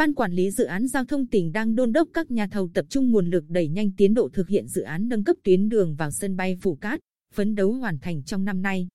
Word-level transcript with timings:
Ban 0.00 0.14
quản 0.14 0.32
lý 0.32 0.50
dự 0.50 0.64
án 0.64 0.88
giao 0.88 1.04
thông 1.04 1.26
tỉnh 1.26 1.52
đang 1.52 1.74
đôn 1.74 1.92
đốc 1.92 2.08
các 2.14 2.30
nhà 2.30 2.46
thầu 2.46 2.68
tập 2.74 2.86
trung 2.88 3.10
nguồn 3.10 3.30
lực 3.30 3.44
đẩy 3.48 3.68
nhanh 3.68 3.90
tiến 3.96 4.14
độ 4.14 4.28
thực 4.32 4.48
hiện 4.48 4.66
dự 4.66 4.82
án 4.82 5.08
nâng 5.08 5.24
cấp 5.24 5.36
tuyến 5.44 5.68
đường 5.68 5.94
vào 5.94 6.10
sân 6.10 6.36
bay 6.36 6.56
phủ 6.62 6.74
Cát, 6.74 7.00
phấn 7.34 7.54
đấu 7.54 7.72
hoàn 7.72 7.98
thành 7.98 8.22
trong 8.22 8.44
năm 8.44 8.62
nay. 8.62 8.88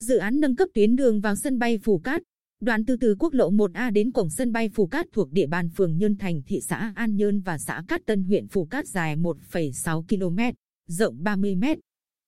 Dự 0.00 0.16
án 0.16 0.40
nâng 0.40 0.56
cấp 0.56 0.68
tuyến 0.74 0.96
đường 0.96 1.20
vào 1.20 1.34
sân 1.36 1.58
bay 1.58 1.78
phủ 1.78 1.98
Cát, 1.98 2.22
đoạn 2.60 2.84
từ 2.84 2.96
từ 3.00 3.16
quốc 3.18 3.32
lộ 3.32 3.50
1A 3.50 3.92
đến 3.92 4.12
cổng 4.12 4.30
sân 4.30 4.52
bay 4.52 4.68
phủ 4.74 4.86
Cát 4.86 5.06
thuộc 5.12 5.32
địa 5.32 5.46
bàn 5.46 5.68
phường 5.76 5.96
Nhơn 5.96 6.16
Thành, 6.16 6.42
thị 6.46 6.60
xã 6.68 6.92
An 6.96 7.16
Nhơn 7.16 7.40
và 7.40 7.58
xã 7.58 7.82
Cát 7.88 8.00
Tân 8.06 8.24
huyện 8.24 8.48
Phủ 8.48 8.66
Cát 8.66 8.86
dài 8.86 9.16
1,6 9.16 10.02
km, 10.02 10.56
rộng 10.88 11.22
30 11.22 11.56
m. 11.56 11.64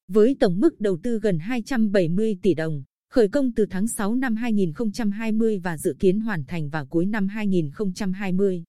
Với 0.09 0.37
tổng 0.41 0.61
mức 0.61 0.81
đầu 0.81 0.99
tư 1.03 1.21
gần 1.23 1.39
270 1.39 2.39
tỷ 2.43 2.55
đồng, 2.55 2.83
khởi 3.11 3.29
công 3.29 3.53
từ 3.53 3.67
tháng 3.71 3.89
6 3.89 4.15
năm 4.15 4.37
2020 4.37 5.59
và 5.59 5.79
dự 5.79 5.97
kiến 5.99 6.21
hoàn 6.21 6.45
thành 6.45 6.69
vào 6.69 6.87
cuối 6.87 7.07
năm 7.07 7.29
2020. 7.29 8.65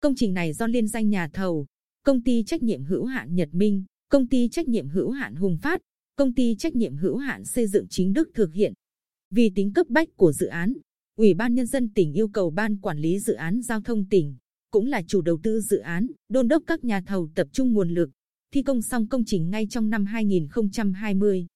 Công 0.00 0.14
trình 0.16 0.34
này 0.34 0.52
do 0.52 0.66
liên 0.66 0.88
danh 0.88 1.08
nhà 1.08 1.28
thầu, 1.32 1.66
công 2.04 2.22
ty 2.22 2.42
trách 2.46 2.62
nhiệm 2.62 2.84
hữu 2.84 3.04
hạn 3.04 3.34
Nhật 3.34 3.48
Minh, 3.52 3.84
công 4.10 4.26
ty 4.26 4.48
trách 4.48 4.68
nhiệm 4.68 4.88
hữu 4.88 5.10
hạn 5.10 5.34
Hùng 5.34 5.56
Phát, 5.62 5.80
công 6.16 6.34
ty 6.34 6.54
trách 6.58 6.76
nhiệm 6.76 6.96
hữu 6.96 7.16
hạn 7.16 7.44
xây 7.44 7.66
dựng 7.66 7.86
chính 7.90 8.12
Đức 8.12 8.30
thực 8.34 8.52
hiện. 8.52 8.72
Vì 9.30 9.50
tính 9.54 9.72
cấp 9.72 9.86
bách 9.88 10.08
của 10.16 10.32
dự 10.32 10.46
án, 10.46 10.72
Ủy 11.16 11.34
ban 11.34 11.54
Nhân 11.54 11.66
dân 11.66 11.88
tỉnh 11.94 12.12
yêu 12.12 12.28
cầu 12.28 12.50
Ban 12.50 12.76
Quản 12.76 12.98
lý 12.98 13.18
Dự 13.18 13.32
án 13.32 13.62
Giao 13.62 13.80
thông 13.80 14.08
tỉnh, 14.08 14.36
cũng 14.70 14.86
là 14.86 15.02
chủ 15.06 15.20
đầu 15.20 15.38
tư 15.42 15.60
dự 15.60 15.78
án, 15.78 16.06
đôn 16.28 16.48
đốc 16.48 16.62
các 16.66 16.84
nhà 16.84 17.00
thầu 17.06 17.28
tập 17.34 17.48
trung 17.52 17.72
nguồn 17.72 17.90
lực, 17.90 18.10
thi 18.54 18.62
công 18.62 18.82
xong 18.82 19.08
công 19.08 19.24
trình 19.26 19.50
ngay 19.50 19.66
trong 19.70 19.90
năm 19.90 20.06
2020. 20.06 21.46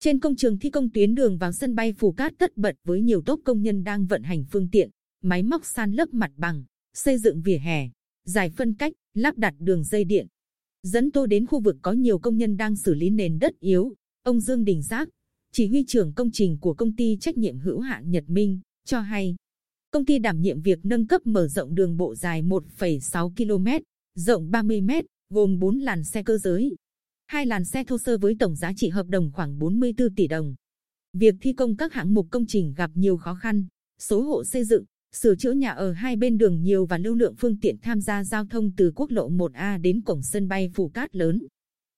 Trên 0.00 0.20
công 0.20 0.36
trường 0.36 0.58
thi 0.58 0.70
công 0.70 0.90
tuyến 0.90 1.14
đường 1.14 1.38
vào 1.38 1.52
sân 1.52 1.74
bay 1.74 1.92
Phù 1.92 2.12
Cát 2.12 2.32
tất 2.38 2.56
bật 2.56 2.76
với 2.84 3.00
nhiều 3.02 3.22
tốp 3.22 3.40
công 3.44 3.62
nhân 3.62 3.84
đang 3.84 4.06
vận 4.06 4.22
hành 4.22 4.44
phương 4.50 4.68
tiện, 4.72 4.90
máy 5.22 5.42
móc 5.42 5.64
san 5.64 5.92
lấp 5.92 6.08
mặt 6.12 6.30
bằng, 6.36 6.64
xây 6.94 7.18
dựng 7.18 7.42
vỉa 7.42 7.58
hè, 7.58 7.88
giải 8.24 8.50
phân 8.50 8.74
cách, 8.74 8.92
lắp 9.14 9.38
đặt 9.38 9.54
đường 9.58 9.84
dây 9.84 10.04
điện. 10.04 10.26
Dẫn 10.82 11.10
tôi 11.10 11.28
đến 11.28 11.46
khu 11.46 11.60
vực 11.60 11.76
có 11.82 11.92
nhiều 11.92 12.18
công 12.18 12.36
nhân 12.36 12.56
đang 12.56 12.76
xử 12.76 12.94
lý 12.94 13.10
nền 13.10 13.38
đất 13.38 13.60
yếu, 13.60 13.94
ông 14.22 14.40
Dương 14.40 14.64
Đình 14.64 14.82
Giác, 14.82 15.08
chỉ 15.52 15.66
huy 15.66 15.84
trưởng 15.86 16.12
công 16.12 16.30
trình 16.32 16.58
của 16.60 16.74
công 16.74 16.96
ty 16.96 17.16
trách 17.20 17.36
nhiệm 17.36 17.58
hữu 17.58 17.80
hạn 17.80 18.10
Nhật 18.10 18.24
Minh, 18.26 18.60
cho 18.84 19.00
hay, 19.00 19.36
công 19.90 20.04
ty 20.04 20.18
đảm 20.18 20.40
nhiệm 20.40 20.60
việc 20.60 20.78
nâng 20.82 21.06
cấp 21.06 21.26
mở 21.26 21.48
rộng 21.48 21.74
đường 21.74 21.96
bộ 21.96 22.14
dài 22.14 22.42
1,6 22.42 23.30
km, 23.36 23.84
rộng 24.14 24.50
30 24.50 24.80
m, 24.80 24.90
gồm 25.30 25.58
4 25.58 25.78
làn 25.78 26.04
xe 26.04 26.22
cơ 26.22 26.38
giới, 26.38 26.76
hai 27.28 27.46
làn 27.46 27.64
xe 27.64 27.84
thô 27.84 27.98
sơ 27.98 28.18
với 28.18 28.36
tổng 28.38 28.56
giá 28.56 28.72
trị 28.76 28.88
hợp 28.88 29.06
đồng 29.08 29.30
khoảng 29.32 29.58
44 29.58 30.14
tỷ 30.14 30.26
đồng. 30.26 30.54
Việc 31.12 31.34
thi 31.40 31.52
công 31.52 31.76
các 31.76 31.92
hạng 31.92 32.14
mục 32.14 32.26
công 32.30 32.46
trình 32.46 32.74
gặp 32.76 32.90
nhiều 32.94 33.16
khó 33.16 33.34
khăn, 33.34 33.66
số 33.98 34.22
hộ 34.22 34.44
xây 34.44 34.64
dựng, 34.64 34.84
sửa 35.12 35.34
chữa 35.34 35.52
nhà 35.52 35.70
ở 35.70 35.92
hai 35.92 36.16
bên 36.16 36.38
đường 36.38 36.62
nhiều 36.62 36.86
và 36.86 36.98
lưu 36.98 37.14
lượng 37.14 37.34
phương 37.38 37.60
tiện 37.60 37.76
tham 37.82 38.00
gia 38.00 38.24
giao 38.24 38.46
thông 38.46 38.72
từ 38.76 38.92
quốc 38.94 39.10
lộ 39.10 39.30
1A 39.30 39.80
đến 39.80 40.02
cổng 40.02 40.22
sân 40.22 40.48
bay 40.48 40.70
Phù 40.74 40.88
Cát 40.88 41.16
lớn. 41.16 41.46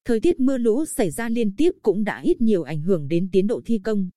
Thời 0.04 0.20
tiết 0.20 0.40
mưa 0.40 0.58
lũ 0.58 0.84
xảy 0.84 1.10
ra 1.10 1.28
liên 1.28 1.56
tiếp 1.56 1.70
cũng 1.82 2.04
đã 2.04 2.20
ít 2.20 2.40
nhiều 2.40 2.62
ảnh 2.62 2.80
hưởng 2.80 3.08
đến 3.08 3.28
tiến 3.32 3.46
độ 3.46 3.60
thi 3.64 3.78
công. 3.78 4.08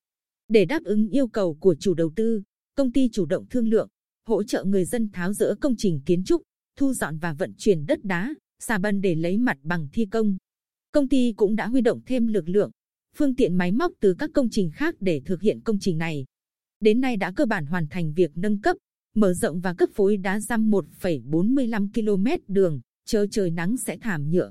Để 0.47 0.66
đáp 0.66 0.84
ứng 0.84 1.09
yêu 1.09 1.28
cầu 1.28 1.58
của 1.59 1.75
chủ 1.80 1.94
đầu 1.94 2.11
tư, 2.16 2.41
công 2.75 2.91
ty 2.91 3.09
chủ 3.11 3.25
động 3.25 3.45
thương 3.50 3.67
lượng, 3.67 3.88
hỗ 4.28 4.44
trợ 4.44 4.64
người 4.64 4.86
dân 4.86 5.09
tháo 5.14 5.34
dỡ 5.34 5.56
công 5.61 5.75
trình 5.78 6.02
kiến 6.06 6.23
trúc, 6.23 6.41
thu 6.78 6.94
dọn 6.94 7.17
và 7.17 7.34
vận 7.34 7.53
chuyển 7.58 7.86
đất 7.86 8.06
đá, 8.06 8.34
xà 8.59 8.78
bần 8.78 9.02
để 9.02 9.16
lấy 9.16 9.38
mặt 9.38 9.58
bằng 9.64 9.88
thi 9.94 10.06
công. 10.06 10.38
Công 10.94 11.10
ty 11.10 11.34
cũng 11.36 11.56
đã 11.56 11.68
huy 11.68 11.82
động 11.82 12.02
thêm 12.06 12.28
lực 12.28 12.50
lượng, 12.50 12.72
phương 13.16 13.36
tiện 13.36 13.56
máy 13.56 13.72
móc 13.72 13.92
từ 14.00 14.14
các 14.14 14.30
công 14.34 14.50
trình 14.50 14.72
khác 14.74 14.96
để 15.00 15.22
thực 15.26 15.42
hiện 15.42 15.62
công 15.62 15.80
trình 15.80 15.98
này. 15.98 16.26
Đến 16.80 17.02
nay 17.02 17.18
đã 17.18 17.32
cơ 17.32 17.46
bản 17.46 17.66
hoàn 17.66 17.88
thành 17.88 18.14
việc 18.14 18.32
nâng 18.36 18.62
cấp, 18.62 18.78
mở 19.16 19.34
rộng 19.34 19.59
và 19.59 19.74
cấp 19.74 19.90
phối 19.94 20.18
đá 20.18 20.40
răm 20.40 20.72
1,45 20.72 21.88
km 21.94 22.53
đường, 22.53 22.82
chờ 23.06 23.28
trời 23.32 23.52
nắng 23.52 23.78
sẽ 23.78 23.98
thảm 23.98 24.32
nhựa. 24.32 24.50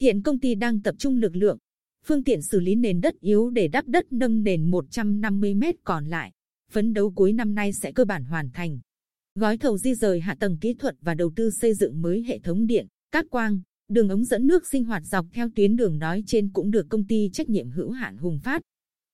Hiện 0.00 0.22
công 0.22 0.40
ty 0.40 0.54
đang 0.54 0.82
tập 0.82 0.94
trung 0.98 1.16
lực 1.16 1.36
lượng, 1.36 1.58
phương 2.04 2.24
tiện 2.24 2.42
xử 2.42 2.60
lý 2.60 2.74
nền 2.74 3.00
đất 3.00 3.14
yếu 3.20 3.50
để 3.50 3.68
đắp 3.68 3.88
đất 3.88 4.12
nâng 4.12 4.42
nền 4.42 4.70
150 4.70 5.54
m 5.54 5.62
còn 5.84 6.06
lại. 6.06 6.32
Phấn 6.70 6.92
đấu 6.92 7.10
cuối 7.10 7.32
năm 7.32 7.54
nay 7.54 7.72
sẽ 7.72 7.92
cơ 7.92 8.04
bản 8.04 8.24
hoàn 8.24 8.50
thành. 8.50 8.80
Gói 9.34 9.58
thầu 9.58 9.78
di 9.78 9.94
rời 9.94 10.20
hạ 10.20 10.36
tầng 10.40 10.58
kỹ 10.60 10.74
thuật 10.74 10.96
và 11.00 11.14
đầu 11.14 11.32
tư 11.36 11.50
xây 11.50 11.74
dựng 11.74 12.02
mới 12.02 12.22
hệ 12.22 12.38
thống 12.38 12.66
điện, 12.66 12.86
cáp 13.12 13.26
quang, 13.30 13.60
đường 13.88 14.08
ống 14.08 14.24
dẫn 14.24 14.46
nước 14.46 14.66
sinh 14.66 14.84
hoạt 14.84 15.02
dọc 15.04 15.26
theo 15.32 15.48
tuyến 15.56 15.76
đường 15.76 15.98
nói 15.98 16.24
trên 16.26 16.52
cũng 16.52 16.70
được 16.70 16.86
công 16.88 17.06
ty 17.06 17.30
trách 17.32 17.48
nhiệm 17.48 17.70
hữu 17.70 17.90
hạn 17.90 18.16
Hùng 18.16 18.40
Phát. 18.44 18.62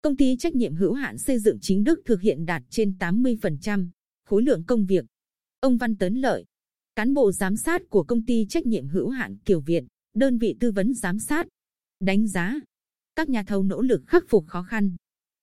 Công 0.02 0.16
ty 0.16 0.36
trách 0.36 0.54
nhiệm 0.54 0.74
hữu 0.74 0.92
hạn 0.92 1.18
xây 1.18 1.38
dựng 1.38 1.58
chính 1.60 1.84
Đức 1.84 2.00
thực 2.04 2.20
hiện 2.20 2.46
đạt 2.46 2.62
trên 2.70 2.96
80% 2.98 3.88
khối 4.24 4.42
lượng 4.42 4.64
công 4.66 4.86
việc. 4.86 5.04
Ông 5.60 5.76
Văn 5.76 5.96
Tấn 5.96 6.14
Lợi, 6.14 6.44
cán 6.96 7.14
bộ 7.14 7.32
giám 7.32 7.56
sát 7.56 7.82
của 7.88 8.04
công 8.04 8.24
ty 8.24 8.46
trách 8.48 8.66
nhiệm 8.66 8.88
hữu 8.88 9.08
hạn 9.08 9.36
Kiều 9.44 9.60
Viện, 9.60 9.86
đơn 10.14 10.38
vị 10.38 10.56
tư 10.60 10.72
vấn 10.72 10.94
giám 10.94 11.18
sát, 11.18 11.46
đánh 12.00 12.28
giá 12.28 12.54
các 13.16 13.28
nhà 13.28 13.42
thầu 13.46 13.62
nỗ 13.62 13.82
lực 13.82 14.02
khắc 14.06 14.24
phục 14.28 14.46
khó 14.46 14.62
khăn, 14.62 14.96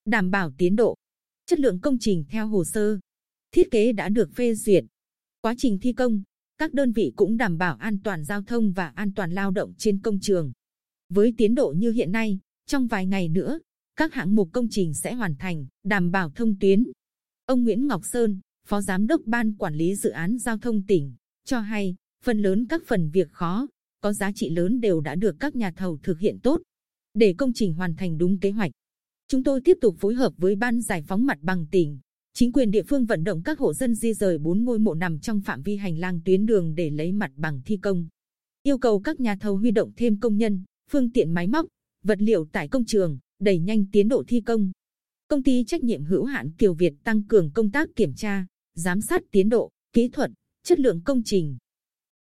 đảm 0.05 0.31
bảo 0.31 0.51
tiến 0.57 0.75
độ, 0.75 0.95
chất 1.45 1.59
lượng 1.59 1.79
công 1.79 1.97
trình 1.99 2.25
theo 2.29 2.47
hồ 2.47 2.63
sơ, 2.65 2.99
thiết 3.51 3.71
kế 3.71 3.91
đã 3.91 4.09
được 4.09 4.29
phê 4.35 4.55
duyệt. 4.55 4.83
Quá 5.41 5.53
trình 5.57 5.79
thi 5.81 5.93
công, 5.93 6.21
các 6.59 6.73
đơn 6.73 6.91
vị 6.91 7.11
cũng 7.15 7.37
đảm 7.37 7.57
bảo 7.57 7.75
an 7.75 7.97
toàn 8.03 8.23
giao 8.23 8.41
thông 8.41 8.71
và 8.71 8.87
an 8.87 9.13
toàn 9.13 9.31
lao 9.31 9.51
động 9.51 9.73
trên 9.77 9.99
công 10.01 10.19
trường. 10.19 10.51
Với 11.09 11.33
tiến 11.37 11.55
độ 11.55 11.73
như 11.77 11.91
hiện 11.91 12.11
nay, 12.11 12.39
trong 12.67 12.87
vài 12.87 13.05
ngày 13.05 13.29
nữa, 13.29 13.59
các 13.95 14.13
hạng 14.13 14.35
mục 14.35 14.49
công 14.53 14.67
trình 14.69 14.93
sẽ 14.93 15.13
hoàn 15.13 15.35
thành, 15.35 15.67
đảm 15.83 16.11
bảo 16.11 16.29
thông 16.29 16.59
tuyến. 16.59 16.83
Ông 17.45 17.63
Nguyễn 17.63 17.87
Ngọc 17.87 18.01
Sơn, 18.05 18.39
Phó 18.67 18.81
Giám 18.81 19.07
đốc 19.07 19.21
Ban 19.25 19.55
Quản 19.55 19.75
lý 19.75 19.95
Dự 19.95 20.09
án 20.09 20.37
Giao 20.37 20.57
thông 20.57 20.85
tỉnh, 20.85 21.13
cho 21.45 21.59
hay, 21.59 21.95
phần 22.23 22.39
lớn 22.41 22.65
các 22.69 22.81
phần 22.87 23.09
việc 23.09 23.31
khó, 23.31 23.67
có 24.01 24.13
giá 24.13 24.31
trị 24.35 24.49
lớn 24.49 24.79
đều 24.79 25.01
đã 25.01 25.15
được 25.15 25.35
các 25.39 25.55
nhà 25.55 25.71
thầu 25.71 25.99
thực 26.03 26.19
hiện 26.19 26.39
tốt. 26.43 26.61
Để 27.13 27.35
công 27.37 27.53
trình 27.53 27.73
hoàn 27.73 27.95
thành 27.95 28.17
đúng 28.17 28.39
kế 28.39 28.51
hoạch, 28.51 28.71
chúng 29.27 29.43
tôi 29.43 29.61
tiếp 29.61 29.77
tục 29.81 29.95
phối 29.99 30.15
hợp 30.15 30.33
với 30.37 30.55
Ban 30.55 30.81
Giải 30.81 31.03
phóng 31.07 31.25
mặt 31.25 31.37
bằng 31.41 31.65
tỉnh, 31.71 31.99
chính 32.33 32.51
quyền 32.51 32.71
địa 32.71 32.83
phương 32.83 33.05
vận 33.05 33.23
động 33.23 33.41
các 33.43 33.59
hộ 33.59 33.73
dân 33.73 33.95
di 33.95 34.13
rời 34.13 34.37
bốn 34.37 34.63
ngôi 34.63 34.79
mộ 34.79 34.93
nằm 34.93 35.19
trong 35.19 35.41
phạm 35.41 35.61
vi 35.61 35.75
hành 35.75 35.97
lang 35.97 36.21
tuyến 36.25 36.45
đường 36.45 36.75
để 36.75 36.89
lấy 36.89 37.11
mặt 37.11 37.31
bằng 37.35 37.61
thi 37.65 37.77
công. 37.77 38.07
Yêu 38.63 38.77
cầu 38.77 38.99
các 38.99 39.19
nhà 39.19 39.35
thầu 39.35 39.57
huy 39.57 39.71
động 39.71 39.91
thêm 39.97 40.19
công 40.19 40.37
nhân, 40.37 40.63
phương 40.91 41.11
tiện 41.11 41.31
máy 41.31 41.47
móc, 41.47 41.65
vật 42.03 42.21
liệu 42.21 42.45
tại 42.51 42.67
công 42.67 42.85
trường, 42.85 43.19
đẩy 43.39 43.59
nhanh 43.59 43.85
tiến 43.91 44.07
độ 44.07 44.23
thi 44.27 44.41
công. 44.41 44.71
Công 45.27 45.43
ty 45.43 45.63
trách 45.63 45.83
nhiệm 45.83 46.03
hữu 46.03 46.23
hạn 46.23 46.51
Kiều 46.51 46.73
Việt 46.73 46.93
tăng 47.03 47.23
cường 47.23 47.51
công 47.51 47.71
tác 47.71 47.89
kiểm 47.95 48.13
tra, 48.13 48.45
giám 48.75 49.01
sát 49.01 49.21
tiến 49.31 49.49
độ, 49.49 49.69
kỹ 49.93 50.09
thuật, 50.09 50.31
chất 50.63 50.79
lượng 50.79 51.01
công 51.05 51.21
trình, 51.25 51.57